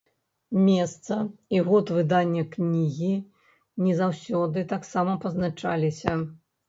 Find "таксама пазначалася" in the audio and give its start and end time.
4.73-6.17